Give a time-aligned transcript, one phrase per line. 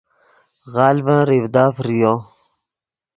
[0.73, 2.13] غلڤن ریڤدا فریو